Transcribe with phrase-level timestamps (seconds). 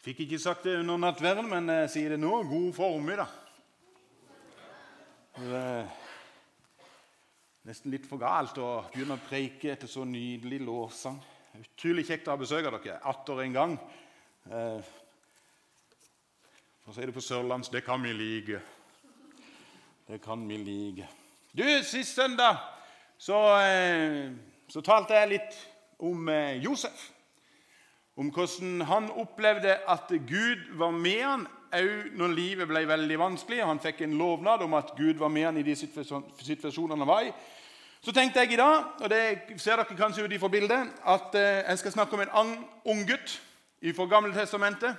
[0.00, 2.30] Fikk ikke sagt det under nattverden, men jeg sier det nå.
[2.48, 3.34] God formiddag.
[5.44, 5.90] Er
[7.68, 11.20] nesten litt for galt å begynne å preike etter så nydelig lovsang.
[11.60, 13.76] Utrolig kjekt å ha besøk av dere atter en gang.
[14.48, 14.90] Eh,
[16.80, 18.64] for å si det på sørlands det kan vi like.
[20.08, 21.12] Det kan vi like.
[21.52, 22.56] Du, Sist søndag
[23.20, 24.32] så, eh,
[24.64, 25.64] så talte jeg litt
[26.08, 27.10] om eh, Josef
[28.20, 33.62] om hvordan han opplevde at Gud var med han òg når livet ble veldig vanskelig.
[33.64, 37.28] Han fikk en lovnad om at Gud var med han i de situasjonene han var
[37.28, 37.32] i.
[38.04, 39.22] Så tenkte jeg i dag, og det
[39.60, 43.40] ser dere kanskje ut ifra bildet, at eh, jeg skal snakke om en ung gutt
[43.96, 44.96] fra Gamletestamentet.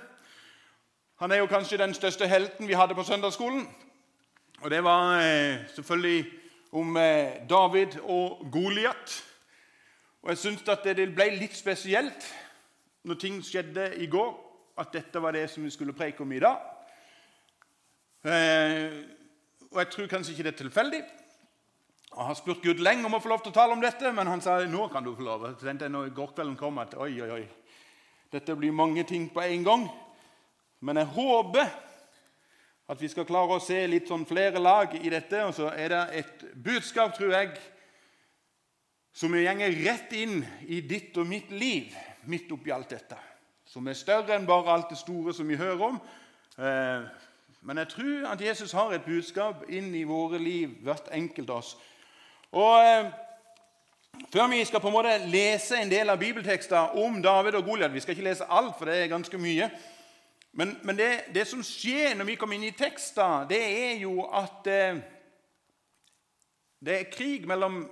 [1.22, 3.66] Han er jo kanskje den største helten vi hadde på søndagsskolen.
[4.62, 6.24] Og det var eh, selvfølgelig
[6.72, 9.18] om eh, David og Goliat.
[10.22, 12.32] Og jeg syns at det ble litt spesielt
[13.02, 14.30] når ting skjedde i går,
[14.78, 16.60] at dette var det som vi skulle preke om i dag.
[18.22, 18.94] Eh,
[19.72, 21.02] og jeg tror kanskje ikke det er tilfeldig.
[22.12, 24.28] Jeg har spurt Gud lenge om å få lov til å tale om dette, men
[24.28, 25.46] han sa nå kan du få lov.
[25.56, 27.46] Så tenkte jeg når går kvelden kom at oi, oi, oi,
[28.32, 29.86] dette blir mange ting på en gang.
[30.84, 31.72] Men jeg håper
[32.92, 35.40] at vi skal klare å se litt sånn flere lag i dette.
[35.48, 37.56] Og så er det et budskap, tror jeg,
[39.12, 43.18] som gjenger rett inn i ditt og mitt liv midt oppi alt dette.
[43.66, 46.00] Som er større enn bare alt det store som vi hører om.
[46.58, 47.04] Eh,
[47.62, 51.62] men jeg tror at Jesus har et budskap inn i våre liv, hvert enkelt av
[51.62, 51.76] oss.
[52.52, 53.12] Og eh,
[54.32, 57.94] Før vi skal på en måte lese en del av bibeltekster om David og Goliat
[57.94, 59.70] Vi skal ikke lese alt, for det er ganske mye.
[60.52, 64.26] Men, men det, det, som skjer når vi kommer inn i tekster, det er jo
[64.28, 65.00] at eh,
[66.84, 67.86] det er krig mellom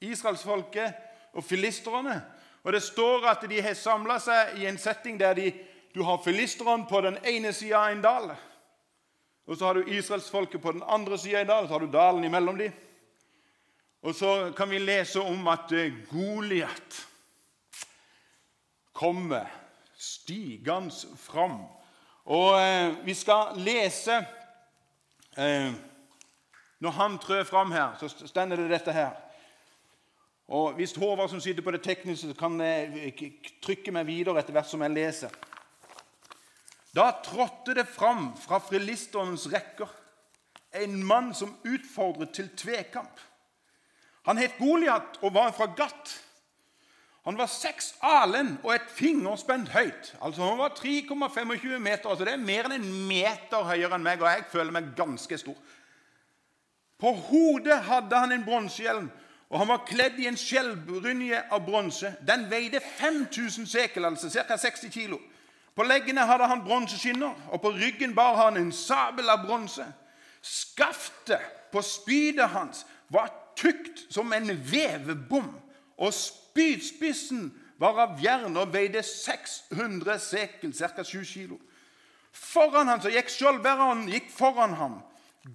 [0.00, 2.20] israelsfolket og filisterne.
[2.62, 5.52] Og Det står at de har samla seg i en setting der de,
[5.94, 8.30] du har filisterne på den ene sida av en dal.
[9.46, 11.86] Og så har du israelsfolket på den andre sida av en dal, og så har
[11.86, 12.72] du dalen imellom dem.
[14.02, 17.00] Og så kan vi lese om at eh, Goliat
[18.92, 19.48] kommer
[19.96, 21.58] stigende fram.
[22.24, 24.16] Og eh, vi skal lese
[25.36, 25.72] eh,
[26.80, 29.10] Når han trør fram her, så stender det dette her.
[30.50, 34.66] Og Hvis Håvard som sitter på det tekniske, kan jeg trykke meg videre etter hvert
[34.66, 35.34] som jeg leser.
[36.90, 39.92] Da trådte det fram fra frilisternes rekker
[40.82, 43.20] en mann som utfordret til tvekamp.
[44.26, 46.12] Han het Goliat og var fra Gat.
[47.24, 50.14] Han var seks alen og et fingerspenn høyt.
[50.22, 52.08] Altså Han var 3,25 meter.
[52.08, 55.38] altså Det er mer enn en meter høyere enn meg, og jeg føler meg ganske
[55.38, 55.56] stor.
[56.98, 59.10] På hodet hadde han en bronsehjelm
[59.50, 62.12] og han var kledd i en skjellbrynje av bronse.
[62.26, 64.56] Den veide 5000 sekel, altså ca.
[64.56, 65.18] 60 kilo.
[65.74, 69.86] På leggene hadde han bronseskinner, og på ryggen bar han en sabel av bronse.
[70.42, 75.50] Skaftet på spydet hans var tykt som en vevebom,
[75.98, 77.50] og spydspissen
[77.80, 81.02] var av jern og veide 600 sekel, ca.
[81.02, 81.58] 7 kilo.
[82.30, 85.00] Foran ham så gikk skjoldbæreren gikk foran ham.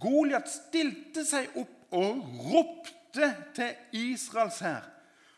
[0.02, 2.20] Goliat stilte seg opp og
[2.52, 4.84] ropte ropte til Israels hær.: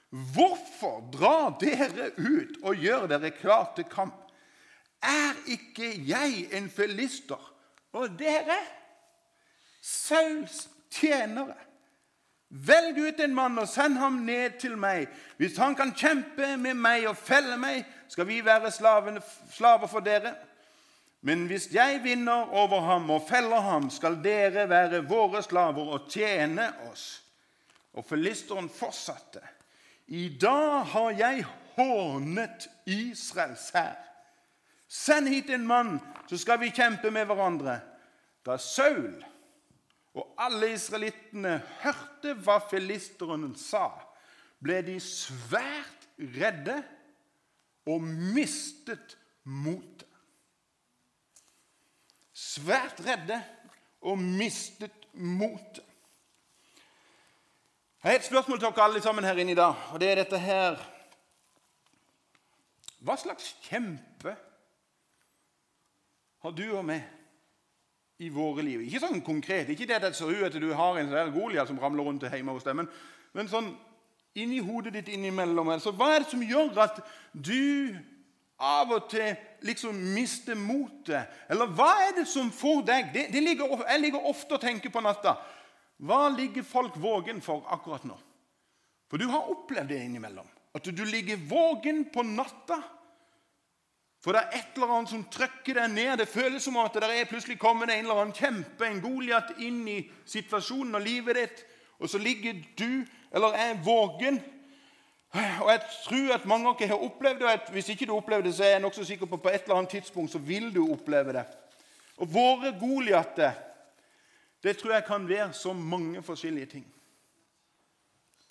[0.10, 4.16] Hvorfor drar dere ut og gjør dere klar til kamp?
[5.04, 7.54] Er ikke jeg en filister,
[7.94, 8.58] og dere
[9.82, 11.56] Sauls tjenere?
[12.50, 15.08] Velg ut en mann og send ham ned til meg.
[15.38, 20.32] Hvis han kan kjempe med meg og felle meg, skal vi være slaver for dere.
[21.22, 26.10] Men hvis jeg vinner over ham og feller ham, skal dere være våre slaver og
[26.10, 27.27] tjene oss.
[27.98, 29.42] Og filisteren fortsatte.
[30.08, 33.98] I dag har jeg hånet Israels hær.
[34.88, 35.98] Send hit en mann,
[36.30, 37.80] så skal vi kjempe med hverandre.
[38.46, 39.18] Da Saul
[40.18, 43.90] og alle israelittene hørte hva filisteren sa,
[44.64, 46.80] ble de svært redde
[47.88, 50.06] og mistet motet.
[52.38, 53.42] Svært redde
[54.06, 55.87] og mistet motet.
[58.08, 60.16] Jeg har et spørsmål til dere alle sammen her inne i dag, og det er
[60.16, 60.78] dette her
[63.04, 64.32] Hva slags kjempe
[66.40, 67.04] har du og meg
[68.24, 68.86] i våre liv?
[68.86, 71.68] Ikke sånn konkret, ikke det at det ser ut at du har en sånn Goliat
[71.68, 72.88] som ramler rundt hjemme hos deg, men,
[73.36, 73.74] men sånn
[74.40, 75.74] inni hodet ditt innimellom.
[75.76, 77.92] Altså, hva er det som gjør at du
[78.56, 79.36] av og til
[79.68, 81.28] liksom mister motet?
[81.52, 84.96] Eller hva er det som får deg det, det ligger, Jeg ligger ofte og tenker
[84.96, 85.36] på natta.
[85.98, 88.18] Hva ligger folk vågen for akkurat nå?
[89.10, 90.48] For du har opplevd det innimellom.
[90.76, 92.82] At du ligger vågen på natta
[94.22, 96.18] For det er et eller annet som trykker deg ned.
[96.20, 99.86] Det føles som at det er plutselig kommet en eller annen kjempe, en Goliat, inn
[99.88, 101.62] i situasjonen og livet ditt.
[102.02, 104.42] Og så ligger du, eller er vågen.
[105.62, 107.48] Og jeg tror at mange av dere har opplevd det.
[107.54, 109.64] og Hvis ikke du opplevde det, så er jeg nokså sikker på at på et
[109.64, 111.46] eller annet tidspunkt så vil du oppleve det.
[112.18, 113.54] Og våre Goliater,
[114.64, 116.94] det tror jeg kan være så mange forskjellige ting.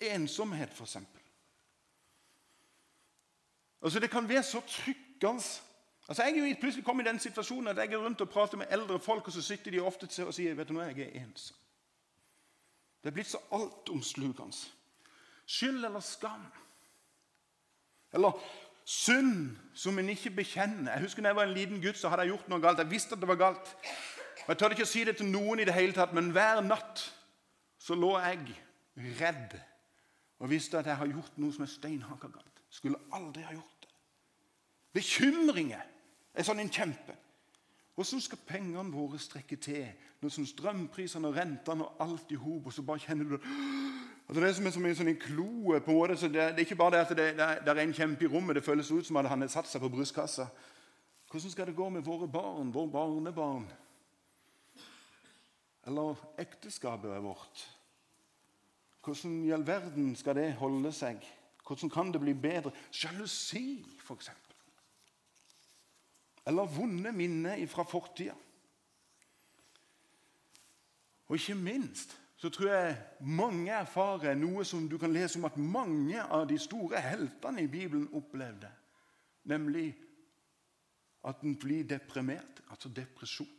[0.01, 0.97] Ensomhet, f.eks.
[3.81, 5.43] Altså, det kan være så tryggende
[6.09, 8.65] Altså, Jeg er plutselig kommet i den situasjonen at jeg er rundt og prater med
[8.69, 11.57] eldre folk, og så sitter de ofte og sier vet du noe, jeg er ensom.
[13.03, 14.55] Det er blitt så altomslukende.
[15.45, 16.45] Skyld eller skam.
[18.13, 18.39] Eller
[18.87, 20.93] synd som en ikke bekjenner.
[20.93, 22.79] Jeg husker da jeg var en liten gutt, så hadde jeg gjort noe galt.
[22.79, 23.75] Jeg visste at det var galt.
[24.47, 26.61] Og Jeg tør ikke å si det til noen i det hele tatt, men hver
[26.63, 27.01] natt
[27.83, 28.55] så lå jeg
[29.19, 29.57] redd
[30.39, 32.61] og visste at jeg har gjort noe som er steinhakka galt.
[32.71, 33.91] Skulle aldri ha gjort det.
[34.95, 35.83] Bekymringer
[36.33, 37.15] er sånn en kjempe.
[37.97, 39.83] Hvordan skal pengene våre strekke til
[40.21, 43.35] når sånn strømprisene og rentene og alt i hop, og så bare kjenner du
[44.27, 45.79] altså Det er som en, sånn en kloe.
[45.81, 47.93] på en måte, så det, det, er ikke bare det at det, det, er en
[47.93, 48.55] kjempe i rommet.
[48.55, 50.47] Det føles ut som at han har satt seg på brystkassa.
[51.31, 53.67] Hvordan skal det gå med våre barn, våre barnebarn?
[55.87, 57.63] Eller ekteskapet vårt?
[59.03, 61.23] Hvordan i all verden skal det holde seg?
[61.67, 62.73] Hvordan kan det bli bedre?
[62.91, 64.29] Sjalusi, f.eks.
[66.47, 68.35] Eller vonde minner fra fortida.
[71.27, 75.57] Og ikke minst så tror jeg mange erfarer noe som du kan lese om at
[75.57, 78.69] mange av de store heltene i Bibelen opplevde.
[79.49, 79.89] Nemlig
[81.27, 83.49] at en blir deprimert, altså depresjon.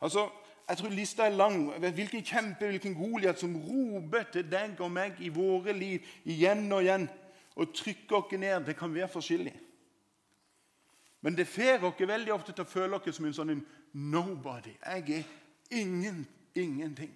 [0.00, 0.26] Altså,
[0.68, 1.70] Jeg tror lista er lang.
[1.78, 6.82] Hvilken kjempe, hvilken Goliat som roper til deg og meg i våre liv igjen og
[6.82, 7.06] igjen
[7.56, 8.66] og trykker oss ned.
[8.66, 9.54] Det kan være forskjellig.
[11.20, 14.74] Men det får dere veldig ofte til å føle dere som en sånn nobody.
[14.82, 17.14] Jeg er ingen, ingenting.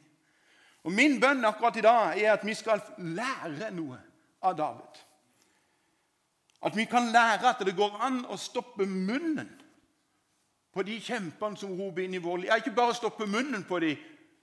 [0.85, 3.99] Og Min bønn akkurat i dag er at vi skal lære noe
[4.43, 5.02] av David.
[6.62, 9.50] At vi kan lære at det går an å stoppe munnen
[10.72, 12.52] på de kjempene som roper inn i vår liv.
[12.56, 13.99] Ikke bare stoppe munnen på dem,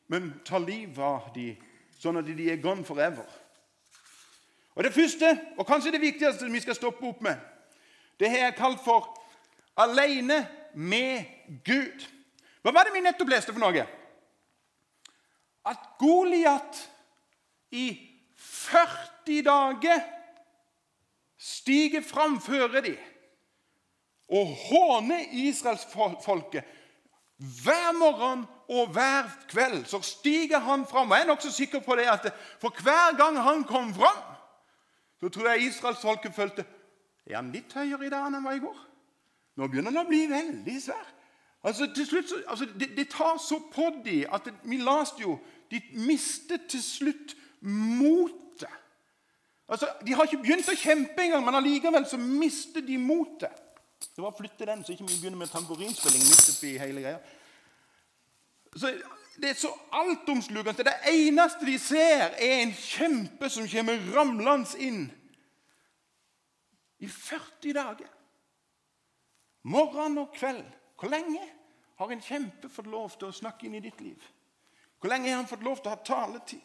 [0.07, 1.55] men ta livet av dem,
[1.99, 3.25] sånn at de er gone forever.
[4.77, 7.39] Og Det første, og kanskje det viktigste vi skal stoppe opp med,
[8.19, 9.17] det har jeg kalt for
[9.77, 11.25] 'aleine med
[11.65, 12.05] Gud'.
[12.61, 13.87] Hva var det vi nettopp leste for noe?
[15.65, 16.89] At Goliat
[17.71, 20.01] i 40 dager
[21.37, 22.97] stiger fram føre dem
[24.29, 26.63] og håner israelsfolket.
[27.37, 31.11] Hver morgen og hver kveld så stiger han fram.
[31.11, 32.31] Og jeg er nokså sikker på det at
[32.61, 34.23] for hver gang han kom fram,
[35.19, 36.65] så tror jeg israelsfolket følte
[37.27, 38.77] Er han litt høyere i dag enn han var i går?
[39.57, 41.07] Nå begynner han å bli veldig svær.
[41.67, 45.39] Altså, til slutt, altså, det, det, tar så på de at det, vi leste jo
[45.71, 48.71] De mistet til slutt motet.
[49.67, 53.51] Altså, de har ikke begynt å kjempe engang, men allikevel så mister de motet.
[53.99, 57.19] Det var å flytte den, så ikke vi begynner med tamburinspilling midt oppi hele greia.
[58.77, 58.91] Så
[59.41, 60.83] det er så altomslukende.
[60.83, 65.03] Det eneste de ser, er en kjempe som kommer ramlende inn.
[66.99, 68.09] I 40 dager.
[69.69, 70.65] Morgen og kveld.
[70.97, 71.43] Hvor lenge
[71.99, 74.23] har en kjempe fått lov til å snakke inn i ditt liv?
[74.97, 76.63] Hvor lenge har han fått lov til å ha taletid?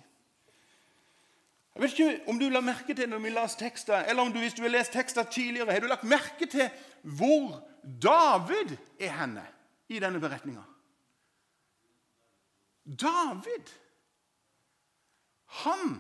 [1.73, 4.39] Jeg vet ikke om du la merke til når vi las tekster, eller om du,
[4.41, 6.69] hvis du har lest tekster tidligere, har du lagt merke til
[7.03, 9.45] hvor David er henne
[9.91, 10.63] i denne beretninga?
[12.85, 13.71] David
[15.63, 15.99] han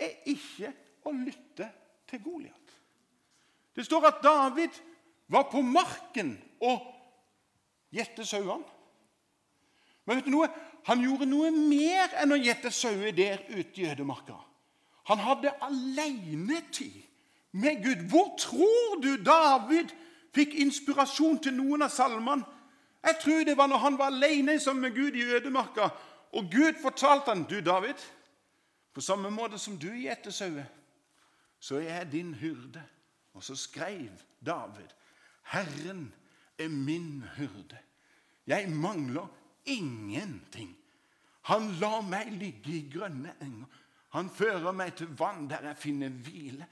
[0.00, 0.70] er ikke
[1.04, 1.68] å lytte
[2.08, 2.76] til Goliat.
[3.74, 4.78] Det står at David
[5.30, 6.86] var på marken og
[7.94, 8.64] gjette sauene.
[10.04, 10.48] Men vet du noe?
[10.84, 14.36] han gjorde noe mer enn å gjette sauer der ute i ødemarka.
[15.08, 17.00] Han hadde alenetid
[17.56, 18.04] med Gud.
[18.12, 19.94] Hvor tror du David
[20.34, 22.44] fikk inspirasjon til noen av salmene?
[23.04, 25.90] Jeg tror det var når han var alene sammen med Gud i ødemarka,
[26.32, 28.00] og Gud fortalte han, du David,
[28.94, 30.66] på samme måte som du gjeter sauer,
[31.60, 32.82] så er jeg din hyrde.
[33.34, 34.10] Og så skrev
[34.46, 34.90] David,
[35.42, 36.12] Herren
[36.58, 37.78] er min hyrde.
[38.46, 39.26] Jeg mangler
[39.64, 40.76] ingenting.
[41.50, 43.80] Han lar meg ligge i grønne enger.
[44.14, 46.66] Han fører meg til vann der jeg finner hvile.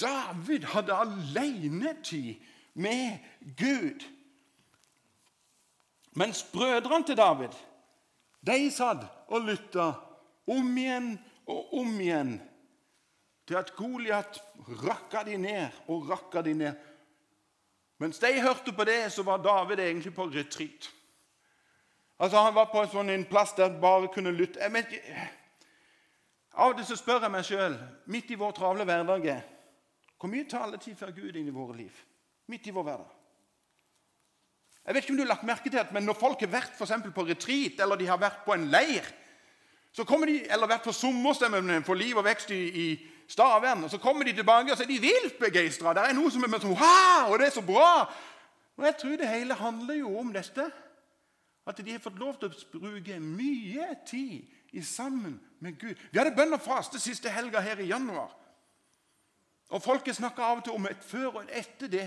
[0.00, 2.34] David hadde alenetid
[2.74, 3.18] med
[3.56, 4.04] Gud.
[6.18, 7.54] Mens brødrene til David
[8.46, 9.92] de satt og lytta
[10.48, 11.12] om igjen
[11.50, 12.36] og om igjen
[13.48, 14.38] til at Goliat
[14.82, 16.74] rakka de ned og rakka de ned.
[17.98, 20.90] Mens de hørte på det, så var David egentlig på retreat.
[22.18, 24.60] Altså Han var på en sånn plass der han bare kunne lytte.
[24.60, 24.94] Jeg vet,
[26.58, 29.28] av til så spør jeg meg sjøl, midt i vår travle hverdag
[30.18, 32.04] Hvor mye taletid får Gud inn i våre liv?
[32.48, 33.14] Midt i vår hverdag.
[34.88, 36.76] Jeg vet ikke om du har lagt merke til at men Når folk har vært
[36.78, 39.04] for på retreat eller de har vært på en leir,
[39.92, 43.98] så de, eller vært på sommerstemmen for liv og vekst i, i Stavern, og så
[43.98, 45.92] kommer de tilbake og så er de vilt begeistra.
[45.92, 48.08] Det er noe som er sånn wow, og det er så bra.
[48.78, 50.70] Og Jeg tror det hele handler jo om dette.
[51.68, 55.98] At de har fått lov til å bruke mye tid i sammen med Gud.
[56.12, 58.30] Vi hadde bønn og faste siste helga her i januar.
[59.68, 62.06] Og Folket snakka av og til om et før og et etter det,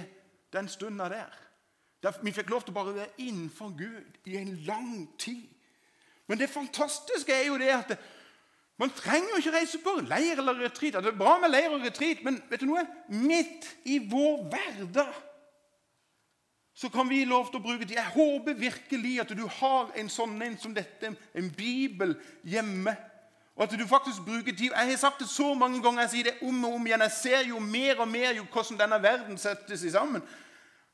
[0.53, 1.31] den stunda der.
[2.03, 2.19] der.
[2.23, 5.47] Vi fikk lov til å bare være innenfor Gud i en lang tid.
[6.27, 7.97] Men det fantastiske er jo det at
[8.79, 10.95] man trenger jo ikke reise på leir eller retreat.
[11.03, 12.85] Det er bra med leir og retreat, men vet du noe?
[13.11, 15.11] midt i vår hverdag
[16.73, 17.97] så kan vi lov til å bruke det.
[17.99, 22.15] Jeg håper virkelig at du har en sånn en som dette, en bibel
[22.47, 22.95] hjemme.
[23.61, 24.71] Og at du faktisk bruker tid.
[24.73, 27.01] Jeg har sagt det så mange ganger, jeg sier det om og om igjen.
[27.05, 30.23] Jeg ser jo mer og mer jo hvordan denne verden settes sammen.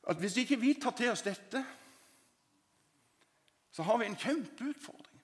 [0.04, 1.62] At hvis ikke vi tar til oss dette,
[3.72, 5.22] så har vi en kjempeutfordring.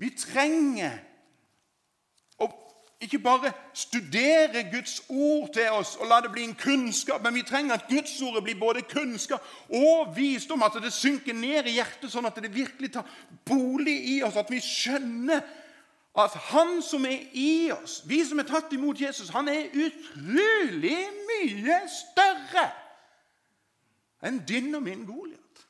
[0.00, 0.96] Vi trenger
[3.00, 7.44] ikke bare studere Guds ord til oss og la det bli en kunnskap, men vi
[7.44, 10.64] trenger at Guds ord blir både kunnskap og visdom.
[10.64, 13.04] At det synker ned i hjertet, sånn at det virkelig tar
[13.44, 14.40] bolig i oss.
[14.40, 15.44] At vi skjønner
[16.16, 20.98] at Han som er i oss, vi som er tatt imot Jesus, han er utrolig
[21.28, 22.70] mye større
[24.24, 25.66] enn din og min Goliat.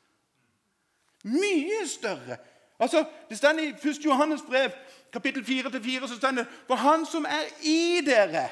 [1.27, 2.37] Mye større.
[2.79, 4.05] Altså, Det står i 1.
[4.05, 4.71] Johannes brev
[5.13, 8.49] kapittel 4-4 så står det For han som er i dere,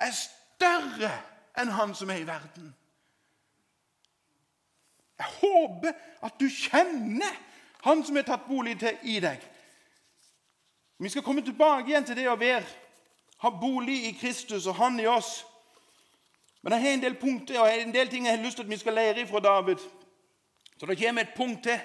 [0.00, 1.12] er større
[1.58, 2.74] enn han som er i verden.
[5.18, 5.92] Jeg håper
[6.22, 7.38] at du kjenner
[7.84, 9.40] han som er tatt bolig til i deg.
[10.98, 12.64] Vi skal komme tilbake igjen til det å være,
[13.44, 15.44] ha bolig i Kristus og han i oss.
[16.62, 18.70] Men jeg har en del punkter og en del ting jeg har lyst til at
[18.70, 19.82] vi skal lære fra David.
[20.80, 21.78] Så det kommer et punkt til.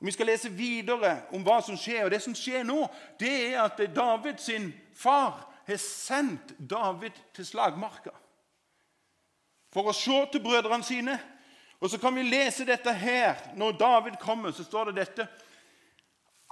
[0.00, 2.04] Og Vi skal lese videre om hva som skjer.
[2.04, 2.86] og Det som skjer nå,
[3.20, 8.14] det er at David sin far har sendt David til slagmarka
[9.72, 11.18] for å se til brødrene sine.
[11.80, 13.34] Og Så kan vi lese dette her.
[13.56, 15.26] Når David kommer, så står det dette.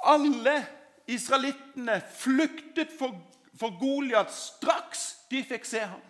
[0.05, 0.67] Alle
[1.11, 3.17] israelittene flyktet for,
[3.59, 6.03] for Goliat straks de fikk se ham.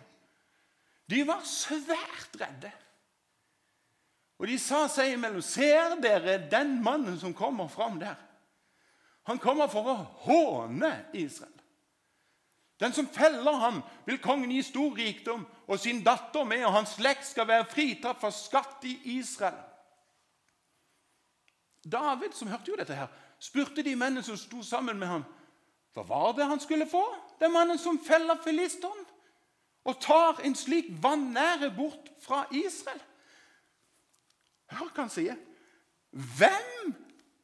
[1.09, 2.71] De var svært redde.
[4.39, 8.17] Og de sa seg imellom Ser dere den mannen som kommer fram der?
[9.25, 11.53] Han kommer for å håne Israel.
[12.79, 16.97] Den som feller ham, vil kongen gi stor rikdom, og sin datter med, og hans
[16.97, 19.61] slekt skal være fritatt for skatt i Israel.
[21.85, 23.07] David, som hørte jo dette, her,
[23.39, 25.25] spurte de mennene som sto sammen med ham,
[25.95, 27.03] hva var det han skulle få?
[27.39, 29.05] Den mannen som feller filisteren
[29.85, 33.01] og tar en slik vanære bort fra Israel.
[34.73, 35.37] Hør hva han sier.
[36.11, 36.93] Hvem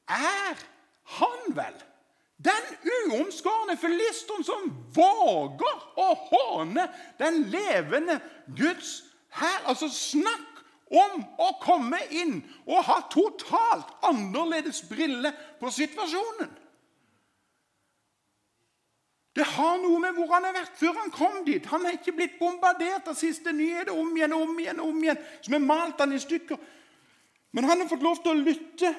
[0.10, 0.64] er
[1.18, 1.78] han vel?
[2.42, 6.88] Den uomskårne filisteren som våger å håne
[7.20, 8.18] den levende
[8.58, 9.04] Guds
[9.38, 9.68] hær.
[9.70, 10.51] Altså, snakk
[10.92, 16.52] om å komme inn og ha totalt annerledes briller på situasjonen.
[19.32, 21.66] Det har noe med hvor han har vært før han kom dit.
[21.72, 25.22] Han har ikke blitt bombardert av siste nyheter om igjen og om igjen, om igjen,
[25.40, 26.60] som har malt han i stykker.
[27.56, 28.92] Men han har fått lov til å lytte.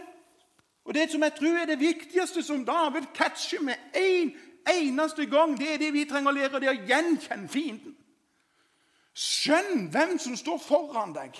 [0.88, 4.32] Og Det som jeg tror er det viktigste som David catcher med en
[4.72, 7.94] eneste gang, det er det vi trenger å lære, det er å gjenkjenne fienden.
[9.12, 11.36] Skjønn hvem som står foran deg.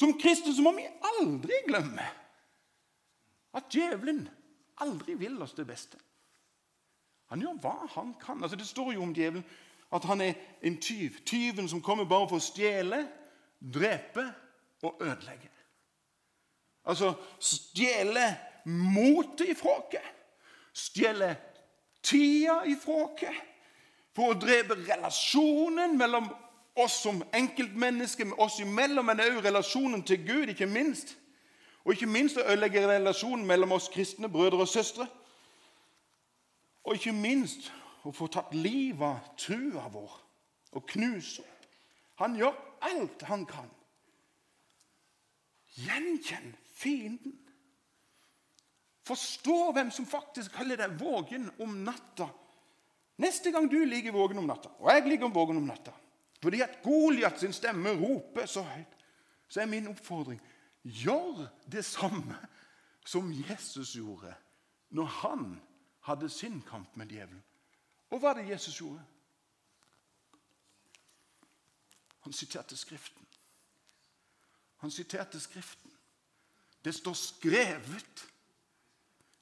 [0.00, 2.06] Som kristne så må vi aldri glemme
[3.58, 4.22] at djevelen
[4.80, 5.98] aldri vil oss det beste.
[7.28, 8.40] Han gjør hva han kan.
[8.42, 9.44] Altså Det står jo om djevelen
[9.92, 11.20] at han er en tyv.
[11.26, 13.02] Tyven som kommer bare for å stjele,
[13.60, 14.24] drepe
[14.86, 15.50] og ødelegge.
[16.88, 18.24] Altså stjele
[18.64, 20.12] motet ifra oss.
[20.72, 21.34] Stjele
[22.02, 23.42] tida ifra oss.
[24.16, 26.30] For å drepe relasjonen mellom
[26.84, 31.16] oss som enkeltmennesker, med oss imellom, men også relasjonen til Gud, ikke minst.
[31.84, 35.06] Og ikke minst å ødelegge relasjonen mellom oss kristne brødre og søstre.
[36.84, 37.70] Og ikke minst
[38.04, 40.16] å få tatt livet av trua vår
[40.76, 41.68] og knuse opp.
[42.20, 43.70] Han gjør alt han kan.
[45.80, 47.36] Gjenkjenn fienden.
[49.08, 52.28] Forstå hvem som faktisk kaller deg vågen om natta.
[53.20, 55.92] Neste gang du ligger vågen om natta, og jeg ligger vågen om natta
[56.42, 58.96] fordi at Goliat sin stemme roper så høyt,
[59.48, 60.40] så er min oppfordring
[60.82, 62.38] gjør det samme
[63.06, 64.34] som Jesus gjorde
[64.90, 65.60] når han
[66.00, 67.42] hadde sin kamp med djevelen.
[68.10, 69.02] Og hva var det Jesus gjorde?
[72.20, 73.26] Han siterte Skriften.
[74.76, 75.90] Han siterte Skriften.
[76.84, 78.26] Det står skrevet.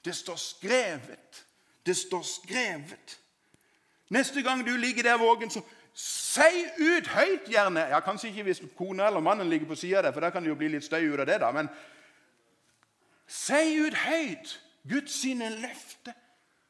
[0.05, 1.45] Det står skrevet.
[1.85, 3.19] Det står skrevet.
[4.09, 5.61] Neste gang du ligger der vågen, så
[5.93, 7.79] si ut høyt, gjerne.
[7.79, 10.49] Ja, Kanskje ikke hvis kona eller mannen ligger på sida der, for da kan det
[10.49, 11.39] jo bli litt støy ut av det.
[11.41, 11.69] da, Men
[13.27, 16.15] si ut høyt Guds sine løfter.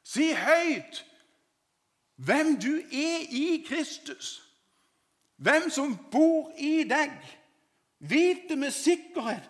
[0.04, 1.06] Si høyt
[2.16, 4.44] hvem du er i Kristus.
[5.38, 7.12] Hvem som bor i deg.
[8.00, 9.50] Vite med sikkerhet.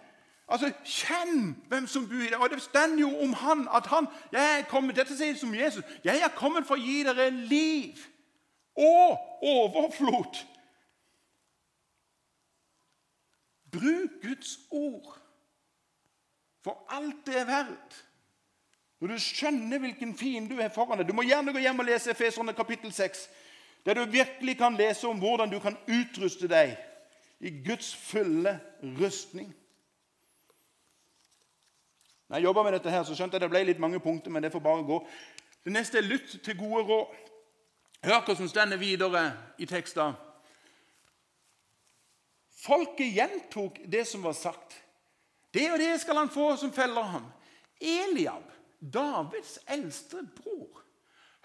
[0.50, 2.38] Altså, Kjenn hvem som bor i deg.
[2.42, 5.84] Og Det står jo om han at han jeg er kommet, Dette sier som Jesus.
[6.04, 7.98] Jeg er kommet for å gi dere liv
[8.80, 10.44] og overflod.
[13.72, 15.18] Bruk Guds ord
[16.64, 18.06] for alt det er verdt.
[19.00, 21.88] Når du skjønner hvilken fiende du er foran deg Du må gjerne gå hjem og
[21.88, 23.30] lese Efeserne kapittel 6,
[23.86, 26.76] der du virkelig kan lese om hvordan du kan utruste deg
[27.40, 28.58] i Guds fulle
[29.00, 29.54] rustning.
[32.28, 34.44] Når jeg jobba med dette, her, så skjønte jeg det ble litt mange punkter, men
[34.44, 35.00] det får bare gå.
[35.64, 37.16] Det neste er lytt til gode råd.
[38.06, 39.24] Hør hva som står videre
[39.60, 40.16] i teksten.
[42.60, 44.76] Folket gjentok det som var sagt.
[45.52, 47.28] Det og det skal han få som feller ham.
[47.80, 48.46] Eliab,
[48.80, 50.84] Davids eldste bror,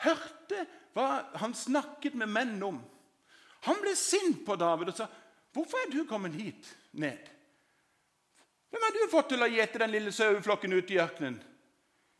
[0.02, 2.80] hørte hva han snakket med menn om.
[3.64, 5.06] Han ble sint på David og sa,
[5.52, 7.30] 'Hvorfor er du kommet hit ned?'
[8.70, 11.42] 'Hvem har du fått til å gjete den lille saueflokken ute i ørkenen?'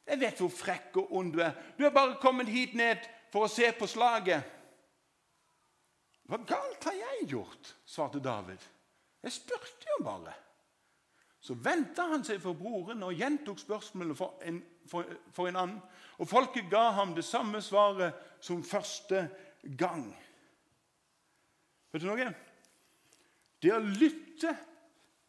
[0.06, 1.52] 'Jeg vet hvor frekk og ond du er.
[1.78, 2.98] Du er bare kommet hit ned
[3.34, 4.52] for å se på slaget.'
[6.24, 8.62] 'Hva galt har jeg gjort?' svarte David.
[9.22, 10.38] 'Jeg spurte jo bare.'
[11.40, 15.82] Så vendte han seg for broren og gjentok spørsmålet for en, for, for en annen.
[16.16, 19.26] Og folket ga ham det samme svaret som første
[19.76, 20.06] gang.
[21.92, 22.30] Vet du noe?
[23.60, 24.54] Det å lytte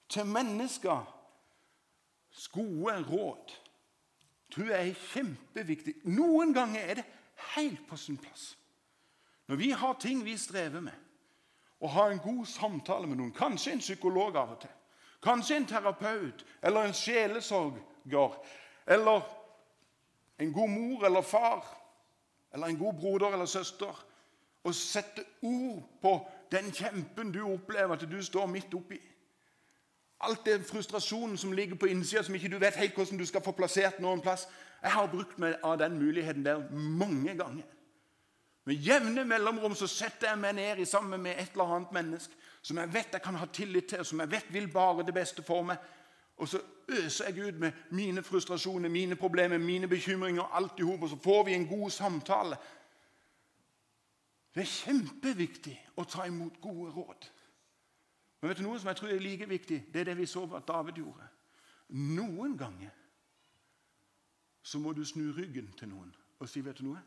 [0.08, 1.04] til mennesker
[2.56, 3.54] gode råd
[4.56, 5.94] tror jeg er kjempeviktig.
[6.16, 7.06] Noen ganger er det
[7.56, 8.58] helt på sin plass.
[9.48, 10.96] Når vi har ting vi strever med,
[11.80, 14.74] å ha en god samtale med noen, kanskje en psykolog av og til,
[15.22, 18.38] kanskje en terapeut eller en sjelesorger,
[18.88, 19.28] eller
[20.40, 21.66] en god mor eller far,
[22.54, 24.06] eller en god broder eller søster,
[24.66, 26.16] og sette ord på
[26.52, 28.98] den kjempen du opplever at du står midt oppi.
[30.20, 33.44] Alt den frustrasjonen som ligger på innsida, som ikke du vet helt hvordan du skal
[33.44, 34.48] få plassert noen plass.
[34.84, 37.66] Jeg har brukt meg av den muligheten der mange ganger.
[38.66, 42.34] Med jevne mellomrom så setter jeg meg ned i sammen med et eller annet menneske
[42.66, 45.14] som jeg vet jeg kan ha tillit til, og som jeg vet vil bare det
[45.14, 45.78] beste for meg.
[46.42, 51.04] Og så øser jeg ut med mine frustrasjoner, mine problemer, mine bekymringer, alt i hop,
[51.04, 52.58] og så får vi en god samtale.
[54.56, 57.30] Det er kjempeviktig å ta imot gode råd.
[58.46, 59.78] Men vet du noe som jeg tror er like viktig?
[59.90, 61.24] Det er det vi så at David gjorde.
[61.98, 62.92] Noen ganger
[64.62, 67.02] så må du snu ryggen til noen og si, 'Vet du noe?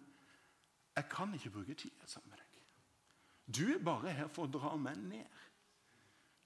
[0.97, 4.77] Jeg kan ikke bruke tid sammen med deg.' Du er bare her for å dra
[4.77, 5.31] meg ned.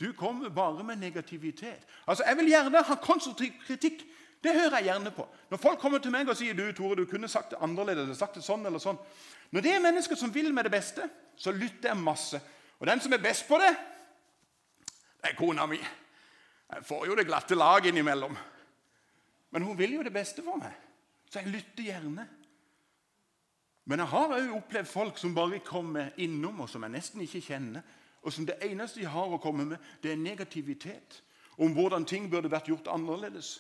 [0.00, 1.86] Du kommer bare med negativitet.
[2.06, 4.04] Altså, Jeg vil gjerne ha konstruktiv kritikk.
[4.44, 5.28] Det hører jeg gjerne på.
[5.50, 8.14] Når folk kommer til meg og sier du, Tore, du kunne sagt det annerledes, eller
[8.14, 8.98] sagt det sånn eller sånn.
[9.50, 12.40] Når det er mennesker som vil med det beste, så lytter jeg masse.
[12.78, 13.76] Og den som er best på det,
[15.22, 15.78] det er kona mi.
[16.72, 18.36] Jeg får jo det glatte lag innimellom.
[19.52, 20.72] Men hun vil jo det beste for meg,
[21.28, 22.24] så jeg lytter gjerne.
[23.84, 27.42] Men jeg har òg opplevd folk som bare kommer innom, og som jeg nesten ikke
[27.44, 27.84] kjenner.
[28.22, 31.20] Og som det eneste de har å komme med, det er negativitet
[31.58, 33.56] om hvordan ting burde vært gjort annerledes.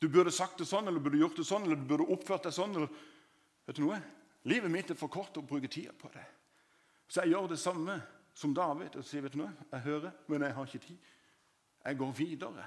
[0.00, 2.48] Du burde sagt det sånn, eller du burde gjort det sånn, eller du burde oppført
[2.48, 2.76] deg sånn.
[2.78, 2.90] Eller,
[3.68, 4.00] vet du noe?
[4.48, 6.24] Livet mitt er for kort å bruke tida på det.
[7.08, 7.98] Så jeg gjør det samme
[8.38, 11.10] som David og sier vet du noe, jeg hører, men jeg har ikke tid.
[11.84, 12.66] Jeg går videre.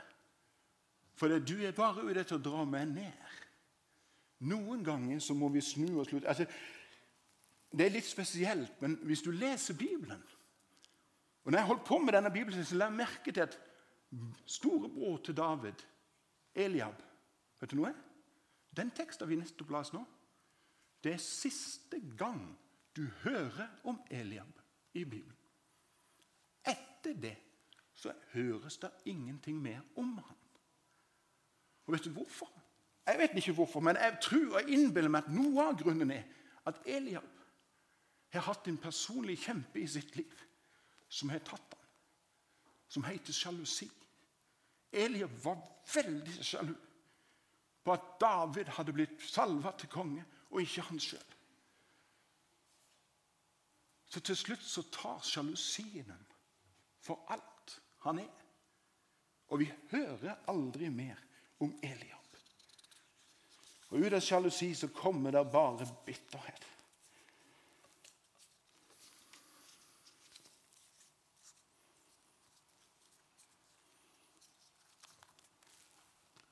[1.16, 3.40] For du er bare ute etter å dra meg ned.
[4.52, 6.28] Noen ganger så må vi snu og slutte.
[6.28, 6.48] Altså,
[7.72, 10.24] det er litt spesielt, men hvis du leser Bibelen
[11.42, 13.56] og Når jeg holdt på med denne Bibelen, så la jeg merke til at
[14.46, 15.82] storebror til David,
[16.54, 17.02] Eliab
[17.62, 17.94] Vet du noe?
[18.78, 20.04] Den teksten vi nettopp las nå,
[21.04, 22.44] det er siste gang
[22.96, 24.62] du hører om Eliab
[24.94, 25.41] i Bibelen.
[27.12, 27.38] Etter det
[27.94, 30.38] så høres det ingenting mer om han.
[31.86, 32.50] Og vet du hvorfor?
[33.08, 36.24] Jeg vet ikke hvorfor, men jeg tror og innbiller meg at noe av grunnen er
[36.70, 37.28] at Eliab
[38.32, 40.46] har hatt en personlig kjempe i sitt liv
[41.12, 41.90] som har tatt ham,
[42.88, 43.90] som heter sjalusi.
[44.92, 45.60] Eliab var
[45.94, 46.74] veldig sjalu
[47.84, 51.30] på at David hadde blitt salva til konge, og ikke han sjøl.
[54.12, 56.12] Så til slutt så tar sjalusien
[57.02, 58.42] for alt han er.
[59.52, 61.20] Og vi hører aldri mer
[61.60, 62.18] om Eliab.
[63.92, 66.68] Og ut av sjalusi så kommer det bare bitterhet.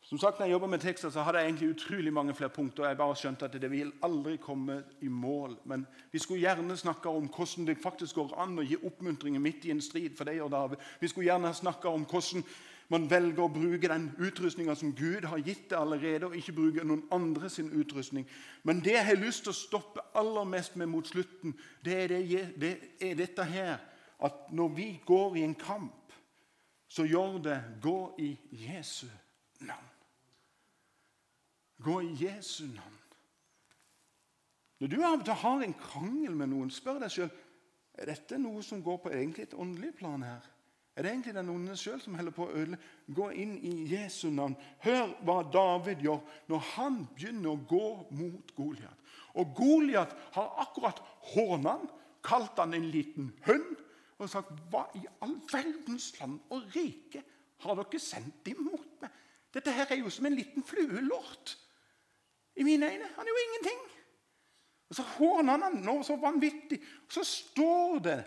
[0.10, 2.84] Som sagt, når jeg jobber med tekster, så hadde jeg egentlig utrolig mange flere punkter.
[2.84, 5.60] og Jeg bare skjønte at det vil aldri komme i mål.
[5.70, 9.68] Men vi skulle gjerne snakke om hvordan det faktisk går an å gi oppmuntringer midt
[9.68, 10.82] i en strid for deg og David.
[11.00, 12.42] Vi skulle gjerne snakke om hvordan
[12.90, 16.88] man velger å bruke den utrustninga som Gud har gitt deg allerede, og ikke bruke
[16.90, 18.26] noen andre sin utrustning.
[18.64, 21.54] Men det jeg har lyst til å stoppe aller mest med mot slutten,
[21.86, 22.74] det er, det, det
[23.12, 23.78] er dette her
[24.26, 26.18] at når vi går i en kamp,
[26.90, 28.34] så gjør det gå i
[28.66, 29.06] Jesu
[29.62, 29.89] navn.
[31.84, 32.96] Gå i Jesu navn.
[34.80, 37.32] Når du av og til har en krangel med noen, spør deg sjøl
[38.00, 40.46] er dette noe som går på egentlig et åndelig plan her.
[40.96, 42.88] Er det egentlig den onde sjøl som holder på å ødelegge?
[43.16, 44.56] Gå inn i Jesu navn.
[44.84, 46.20] Hør hva David gjør
[46.52, 47.86] når han begynner å gå
[48.20, 49.06] mot Goliat.
[49.40, 51.00] Og Goliat har akkurat
[51.34, 51.88] håna han,
[52.26, 53.78] kalt han en liten hund,
[54.20, 57.24] og sagt Hva i all verdens land og rike
[57.64, 59.14] har dere sendt imot meg?
[59.56, 61.56] Dette her er jo som en liten fluelort
[62.60, 63.08] i mine øyne.
[63.16, 63.80] Han er jo ingenting.
[64.90, 66.82] Og Så håner han han nå så vanvittig.
[67.08, 68.24] Og så står det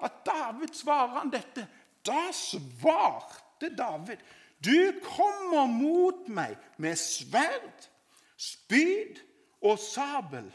[0.00, 1.66] at David svarer han dette.
[2.06, 4.16] Da svarte David,
[4.64, 7.88] du kommer mot meg med sverd,
[8.36, 9.20] spyd
[9.62, 10.48] og sabel.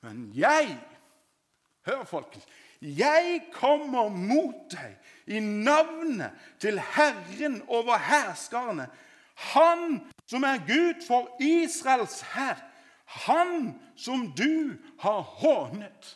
[0.00, 0.78] Men jeg
[1.82, 2.46] Hør, folkens.
[2.82, 6.30] Jeg kommer mot deg i navnet
[6.62, 8.86] til Herren over hærskarene,
[9.34, 10.00] Han
[10.32, 12.56] som er Gud for Israels hær,
[13.26, 16.14] han som du har hånet.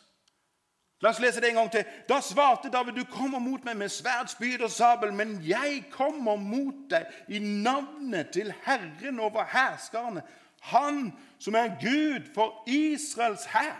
[1.05, 1.85] La oss lese det en gang til.
[2.09, 6.39] Da svarte David, du kommer mot meg med sverd, spyd og sabel, men jeg kommer
[6.41, 10.25] mot deg i navnet til Herren over herskerne,
[10.73, 13.77] Han som er Gud for Israels hær.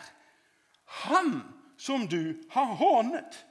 [0.86, 1.42] Han
[1.78, 3.46] som du har hånet.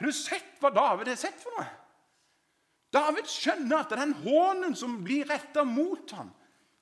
[0.00, 1.83] Har du sett hva David har sett for noe?
[2.94, 6.30] David skjønner at den hånen som blir retta mot ham,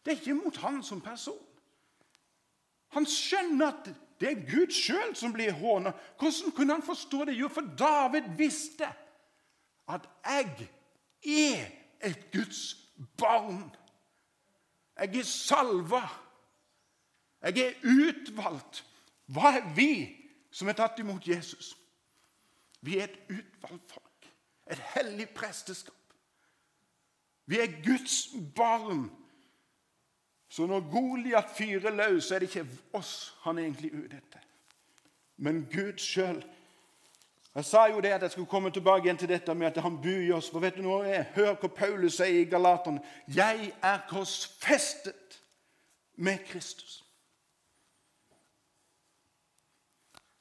[0.05, 1.41] det er ikke mot han som person.
[2.93, 5.91] Han skjønner at det er Gud sjøl som blir håna.
[6.21, 7.39] Hvordan kunne han forstå det?
[7.39, 8.87] Jo, for David visste
[9.91, 10.69] at jeg
[11.25, 11.65] er
[12.07, 12.77] et Guds
[13.19, 13.65] barn.
[14.99, 16.03] Jeg er salva.
[17.43, 18.85] Jeg er utvalgt.
[19.27, 19.95] Hva er vi
[20.53, 21.73] som er tatt imot Jesus?
[22.83, 24.31] Vi er et utvalgt folk.
[24.71, 26.02] Et hellig presteskap.
[27.53, 29.11] Vi er Guds barn.
[30.49, 34.41] Så når Goliat fyrer løs, så er det ikke oss han er egentlig ute etter,
[35.37, 36.43] men Gud sjøl.
[37.55, 39.99] Jeg sa jo det at jeg skulle komme tilbake igjen til dette med at han
[40.01, 40.49] bor i oss.
[40.51, 41.05] For vet du noe?
[41.05, 43.03] Jeg Hør hva Paulus sier i Galaterne.
[43.29, 45.41] Jeg er korsfestet
[46.17, 47.03] med Kristus.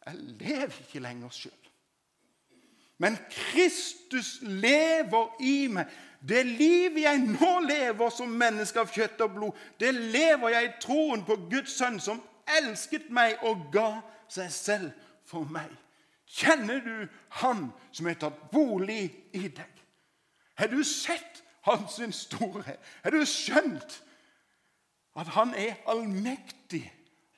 [0.05, 1.59] Jeg lever ikke lenger sjøl.
[2.97, 5.91] Men Kristus lever i meg.
[6.21, 10.75] Det livet jeg nå lever som menneske av kjøtt og blod, det lever jeg i
[10.83, 12.21] troen på Guds sønn, som
[12.59, 13.89] elsket meg og ga
[14.29, 14.91] seg selv
[15.25, 15.71] for meg.
[16.31, 17.07] Kjenner du
[17.41, 19.81] Han som har tatt bolig i deg?
[20.55, 22.79] Har du sett Hans storhet?
[23.03, 23.99] Har du skjønt
[25.17, 26.85] at Han er allmektig?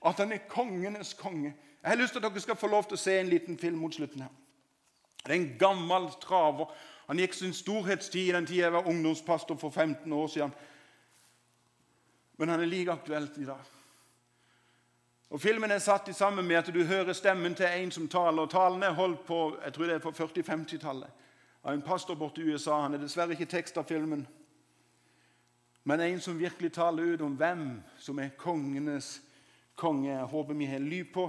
[0.03, 1.55] At Han er kongenes konge?
[1.83, 3.81] Jeg har lyst til at dere skal få lov til å se en liten film
[3.83, 4.31] mot slutten her.
[5.23, 6.71] Det er en gammel traver
[7.07, 10.53] han gikk sin storhetstid i den tida jeg var ungdomspastor for 15 år siden.
[12.37, 13.59] Men han er like aktuelt i dag.
[15.29, 18.41] Og Filmen er satt i sammen med at du hører stemmen til en som taler.
[18.41, 21.09] og Talen er holdt på jeg tror det er på 40-50-tallet
[21.63, 22.81] av en pastor borte i USA.
[22.81, 24.27] Han er dessverre ikke tekst av filmen.
[25.83, 29.21] Men en som virkelig taler ut om hvem som er kongenes
[29.75, 30.11] konge.
[30.11, 31.23] Jeg håper vi har lyd på,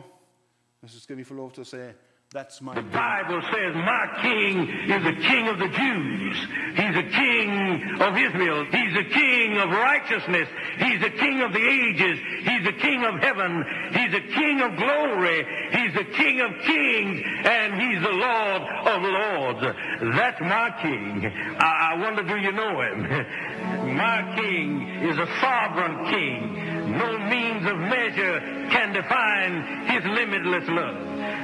[0.82, 1.84] og så skal vi få lov til å se
[2.34, 6.36] That's my the Bible says, My king is the king of the Jews.
[6.74, 8.66] He's a king of Israel.
[8.72, 10.48] He's a king of righteousness.
[10.78, 12.18] He's a king of the ages.
[12.42, 13.64] He's a king of heaven.
[13.92, 15.46] He's a king of glory.
[15.70, 17.22] He's the king of kings.
[17.44, 19.78] And he's the Lord of lords.
[20.16, 21.30] That's my king.
[21.60, 23.02] I, I wonder, do you know him?
[23.96, 26.73] my king is a sovereign king.
[26.94, 30.96] No means of measure can define his limitless love.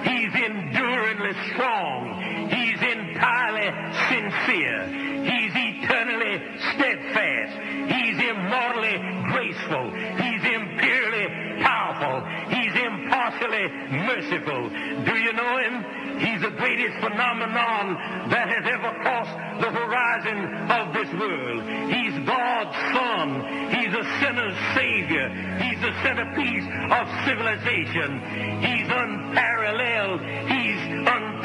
[0.07, 2.49] He's enduringly strong.
[2.51, 3.71] He's entirely
[4.09, 4.87] sincere.
[5.27, 6.39] He's eternally
[6.75, 7.55] steadfast.
[7.91, 8.97] He's immortally
[9.35, 9.91] graceful.
[10.23, 12.23] He's imperially powerful.
[12.55, 13.67] He's impartially
[14.07, 14.71] merciful.
[15.05, 16.00] Do you know him?
[16.21, 21.65] He's the greatest phenomenon that has ever crossed the horizon of this world.
[21.89, 23.29] He's God's Son.
[23.73, 25.29] He's a sinner's Savior.
[25.65, 28.21] He's the centerpiece of civilization.
[28.61, 30.21] He's unparalleled.
[30.45, 30.81] He's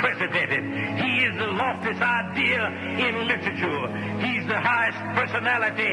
[0.06, 0.64] unprecedented.
[1.02, 2.68] He is the loftiest idea
[3.08, 3.88] in literature.
[4.22, 5.92] He's the highest personality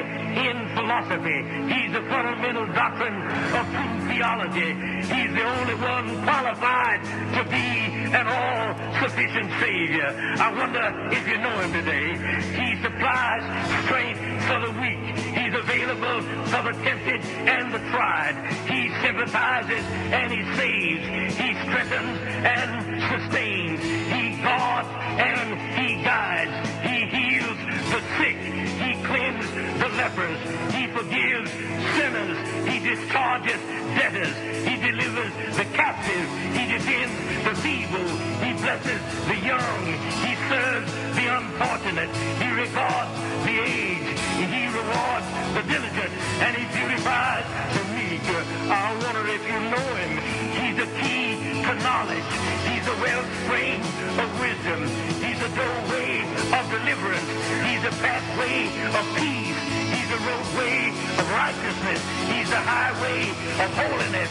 [0.48, 1.38] in philosophy.
[1.72, 3.22] He's the fundamental doctrine
[3.56, 4.72] of true theology.
[5.00, 7.02] He's the only one qualified
[7.36, 10.08] to be an all-sufficient Savior.
[10.38, 12.12] I wonder if you know him today.
[12.52, 13.42] He supplies
[13.84, 15.31] strength for the weak.
[15.72, 16.20] Available
[16.52, 18.36] for the tempted and the tried.
[18.68, 19.82] He sympathizes
[20.12, 21.32] and he saves.
[21.32, 23.80] He strengthens and sustains.
[23.80, 26.52] He guards and he guides.
[26.84, 27.56] He heals
[27.88, 28.36] the sick.
[28.84, 29.48] He cleanses
[29.80, 30.36] the lepers.
[30.76, 31.50] He forgives
[31.96, 32.36] sinners.
[32.68, 33.60] He discharges
[33.96, 34.36] debtors.
[34.68, 36.28] He delivers the captive.
[36.52, 37.16] He defends
[37.48, 38.08] the feeble.
[38.44, 39.80] He blesses the young.
[40.20, 42.12] He serves the unfortunate.
[42.44, 43.12] He regards
[43.46, 44.01] the aged.
[44.92, 46.12] Rewards the diligent.
[46.44, 48.20] And he purifies the meek.
[48.68, 50.12] I wonder if you know him.
[50.52, 52.28] He's the key to knowledge.
[52.68, 53.80] He's the wellspring
[54.20, 54.80] of wisdom.
[55.24, 56.20] He's the doorway
[56.52, 57.28] of deliverance.
[57.64, 59.60] He's the pathway of peace.
[59.96, 62.00] He's the roadway of righteousness.
[62.28, 63.32] He's the highway
[63.64, 64.30] of holiness.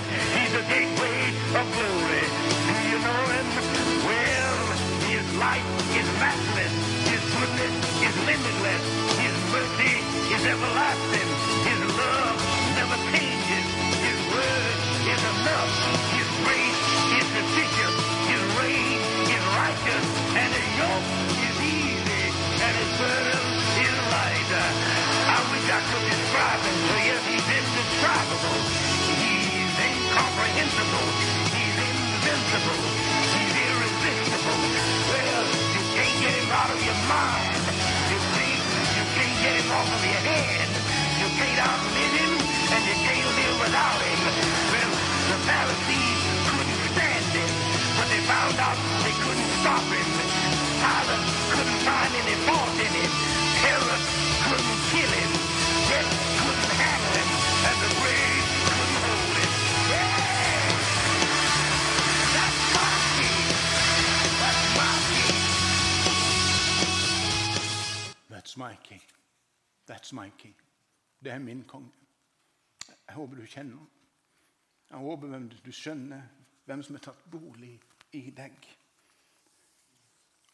[70.13, 70.55] My king.
[71.23, 71.91] Det er min konge.
[72.87, 73.89] Jeg håper du kjenner ham.
[74.89, 76.21] Jeg håper du- skjønner
[76.65, 77.79] hvem som har tatt bolig
[78.11, 78.77] i deg.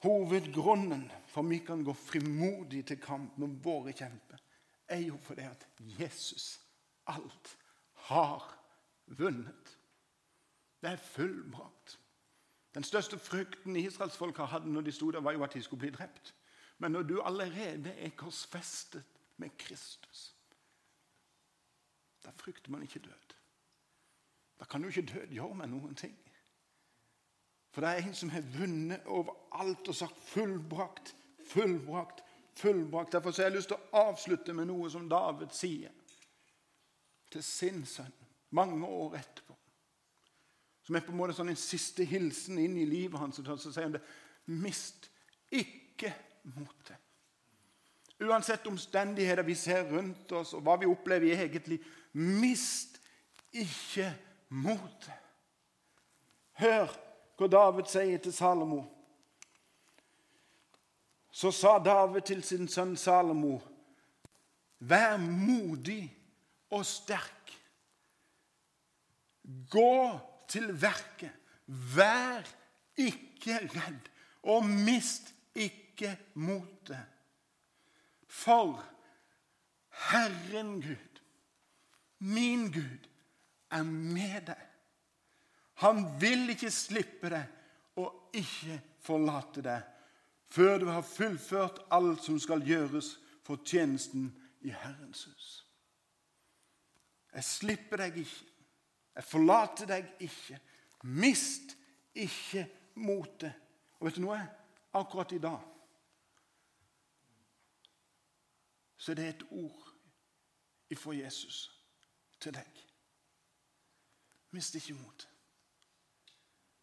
[0.04, 4.38] Hovedgrunnen for vi kan gå frimodig til kamp med våre kjemper,
[4.88, 5.67] er jo fordi at
[6.00, 6.60] Jesus
[7.08, 7.58] alt
[7.93, 8.60] har
[9.08, 9.78] vunnet.
[10.82, 12.00] Det er fullbrakt.
[12.74, 15.89] Den største frykten israelsfolket hadde når de sto der, var jo at de skulle bli
[15.89, 16.36] drept.
[16.78, 19.04] Men når du allerede er korsfestet
[19.38, 20.36] med Kristus,
[22.26, 23.36] da frykter man ikke død.
[24.60, 26.17] Da kan jo ikke død gjøre meg noen ting.
[27.71, 32.23] For det er en som har vunnet over alt og sagt 'fullbrakt', 'fullbrakt',
[32.56, 33.12] 'fullbrakt'.
[33.12, 35.91] Derfor har jeg lyst til å avslutte med noe som David sier
[37.32, 38.13] til sin sønn
[38.50, 39.56] mange år etterpå.
[40.84, 43.39] Som er på en måte sånn en siste hilsen inn i livet hans.
[43.39, 44.04] og Så sier han det.
[44.45, 45.10] Mist
[45.52, 47.07] ikke motet.
[48.20, 51.84] Uansett omstendigheter vi ser rundt oss, og hva vi opplever i eget liv,
[52.18, 52.98] mist
[53.54, 54.10] ikke
[54.50, 55.14] motet.
[56.58, 56.90] Hør
[57.38, 58.82] hva David sier til Salomo.
[61.30, 63.60] Så sa David til sin sønn Salomo,
[64.80, 66.02] vær modig
[66.74, 67.54] og sterk.
[69.70, 70.18] Gå
[70.50, 71.36] til verket.
[71.68, 72.48] Vær
[72.98, 74.10] ikke redd,
[74.48, 77.17] og mist ikke motet.
[78.38, 78.84] For
[79.89, 81.21] Herren Gud,
[82.17, 83.08] min Gud,
[83.71, 84.65] er med deg.
[85.82, 89.88] Han vil ikke slippe deg og ikke forlate deg
[90.54, 94.30] før du har fullført alt som skal gjøres for tjenesten
[94.63, 95.47] i Herrens hus.
[97.34, 98.45] Jeg slipper deg ikke.
[99.17, 100.60] Jeg forlater deg ikke.
[101.10, 101.73] Mist
[102.13, 102.67] ikke
[103.02, 103.58] motet.
[103.97, 104.39] Og vet du noe?
[104.95, 105.65] Akkurat i dag
[108.98, 109.94] så er det et ord
[110.90, 111.84] ifra Jesus
[112.40, 112.84] til deg.
[114.52, 115.28] Mist ikke mot.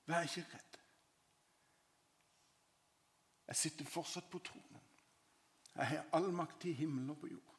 [0.07, 0.79] Vær ikke redd.
[3.47, 4.81] Jeg sitter fortsatt på tronen.
[5.75, 7.55] Jeg har all makt i himmelen og på jord.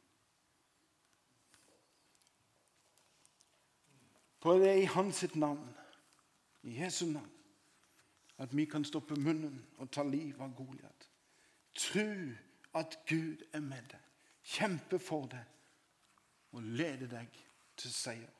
[4.45, 5.69] For det er i hans sitt navn,
[6.63, 7.31] i Jesu navn,
[8.37, 11.05] At vi kan stoppe munnen og ta livet av Goliat.
[11.75, 12.09] Tro
[12.75, 14.04] at Gud er med deg,
[14.45, 15.43] kjempe for det
[16.55, 17.41] og lede deg
[17.77, 18.31] til seier.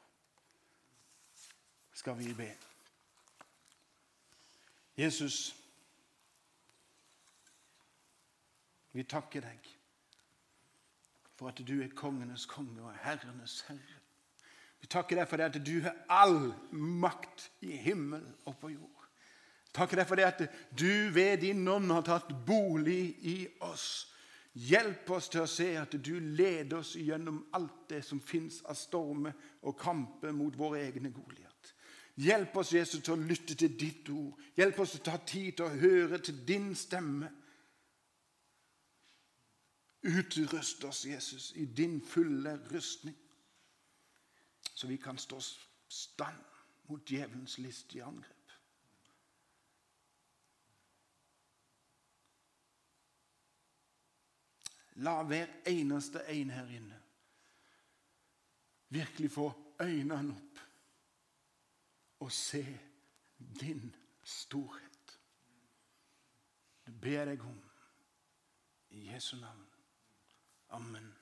[1.95, 2.49] Skal vi be.
[4.97, 5.55] Jesus,
[8.91, 9.71] vi takker deg
[11.35, 13.99] for at du er kongenes konge og herrenes herre.
[14.79, 19.07] Vi takker deg for det at du har all makt i himmel og på jord.
[19.75, 24.14] Takker deg for det at du ved din ånd har tatt bolig i oss.
[24.55, 28.77] Hjelp oss til å se at du leder oss gjennom alt det som fins av
[28.79, 29.35] stormer
[29.67, 31.73] og kamper mot våre egne Goliat.
[32.15, 34.39] Hjelp oss, Jesus, til å lytte til ditt ord.
[34.55, 37.31] Hjelp oss til å ta tid til å høre til din stemme.
[40.05, 43.17] Utrust oss, Jesus, i din fulle rustning,
[44.75, 45.39] så vi kan stå
[45.89, 46.55] stand
[46.87, 48.34] mot djevelens listige angrep.
[54.95, 57.01] La hver eneste en her inne
[58.95, 60.59] virkelig få øynene opp
[62.19, 62.63] og se
[63.37, 65.19] din storhet.
[66.85, 67.61] Det ber jeg om
[68.89, 69.67] i Jesu navn.
[70.69, 71.13] Amen.